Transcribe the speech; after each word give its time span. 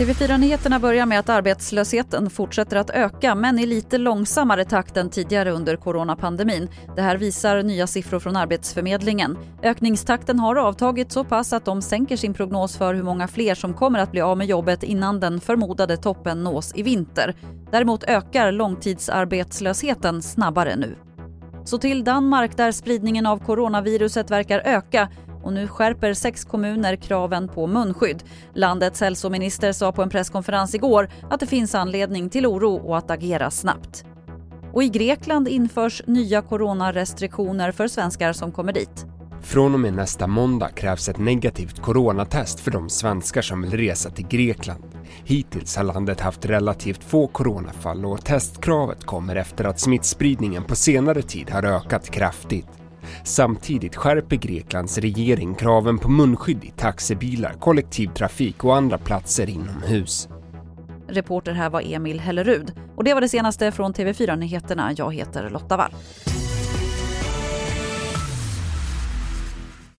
TV4-nyheterna 0.00 0.78
börjar 0.78 1.06
med 1.06 1.18
att 1.18 1.28
arbetslösheten 1.28 2.30
fortsätter 2.30 2.76
att 2.76 2.90
öka 2.90 3.34
men 3.34 3.58
i 3.58 3.66
lite 3.66 3.98
långsammare 3.98 4.64
takt 4.64 4.96
än 4.96 5.10
tidigare 5.10 5.50
under 5.50 5.76
coronapandemin. 5.76 6.68
Det 6.96 7.02
här 7.02 7.16
visar 7.16 7.62
nya 7.62 7.86
siffror 7.86 8.18
från 8.18 8.36
Arbetsförmedlingen. 8.36 9.38
Ökningstakten 9.62 10.38
har 10.38 10.56
avtagit 10.56 11.12
så 11.12 11.24
pass 11.24 11.52
att 11.52 11.64
de 11.64 11.82
sänker 11.82 12.16
sin 12.16 12.34
prognos 12.34 12.76
för 12.76 12.94
hur 12.94 13.02
många 13.02 13.28
fler 13.28 13.54
som 13.54 13.74
kommer 13.74 13.98
att 13.98 14.12
bli 14.12 14.20
av 14.20 14.38
med 14.38 14.46
jobbet 14.46 14.82
innan 14.82 15.20
den 15.20 15.40
förmodade 15.40 15.96
toppen 15.96 16.42
nås 16.44 16.72
i 16.74 16.82
vinter. 16.82 17.34
Däremot 17.70 18.04
ökar 18.04 18.52
långtidsarbetslösheten 18.52 20.22
snabbare 20.22 20.76
nu. 20.76 20.96
Så 21.64 21.78
till 21.78 22.04
Danmark 22.04 22.56
där 22.56 22.72
spridningen 22.72 23.26
av 23.26 23.38
coronaviruset 23.38 24.30
verkar 24.30 24.62
öka 24.64 25.08
och 25.42 25.52
nu 25.52 25.68
skärper 25.68 26.14
sex 26.14 26.44
kommuner 26.44 26.96
kraven 26.96 27.48
på 27.48 27.66
munskydd. 27.66 28.22
Landets 28.54 29.00
hälsominister 29.00 29.72
sa 29.72 29.92
på 29.92 30.02
en 30.02 30.10
presskonferens 30.10 30.74
igår 30.74 31.08
att 31.30 31.40
det 31.40 31.46
finns 31.46 31.74
anledning 31.74 32.30
till 32.30 32.46
oro 32.46 32.74
och 32.74 32.98
att 32.98 33.10
agera 33.10 33.50
snabbt. 33.50 34.04
Och 34.72 34.82
i 34.82 34.88
Grekland 34.88 35.48
införs 35.48 36.02
nya 36.06 36.42
coronarestriktioner 36.42 37.72
för 37.72 37.88
svenskar 37.88 38.32
som 38.32 38.52
kommer 38.52 38.72
dit. 38.72 39.06
Från 39.42 39.74
och 39.74 39.80
med 39.80 39.94
nästa 39.94 40.26
måndag 40.26 40.68
krävs 40.68 41.08
ett 41.08 41.18
negativt 41.18 41.82
coronatest 41.82 42.60
för 42.60 42.70
de 42.70 42.88
svenskar 42.88 43.42
som 43.42 43.62
vill 43.62 43.70
resa 43.70 44.10
till 44.10 44.26
Grekland. 44.26 44.84
Hittills 45.24 45.76
har 45.76 45.84
landet 45.84 46.20
haft 46.20 46.46
relativt 46.46 47.04
få 47.04 47.26
coronafall 47.26 48.06
och 48.06 48.24
testkravet 48.24 49.04
kommer 49.04 49.36
efter 49.36 49.64
att 49.64 49.80
smittspridningen 49.80 50.64
på 50.64 50.76
senare 50.76 51.22
tid 51.22 51.50
har 51.50 51.62
ökat 51.62 52.10
kraftigt. 52.10 52.79
Samtidigt 53.24 53.96
skärper 53.96 54.36
Greklands 54.36 54.98
regering 54.98 55.54
kraven 55.54 55.98
på 55.98 56.08
munskydd 56.08 56.64
i 56.64 56.70
taxibilar, 56.70 57.52
kollektivtrafik 57.52 58.64
och 58.64 58.76
andra 58.76 58.98
platser 58.98 59.50
inomhus. 59.50 60.28
Reporter 61.08 61.52
här 61.52 61.70
var 61.70 61.82
Emil 61.94 62.20
Hellerud 62.20 62.72
och 62.96 63.04
det 63.04 63.14
var 63.14 63.20
det 63.20 63.28
senaste 63.28 63.72
från 63.72 63.94
TV4 63.94 64.36
Nyheterna. 64.36 64.92
Jag 64.96 65.14
heter 65.14 65.50
Lotta 65.50 65.76
Wall. 65.76 65.92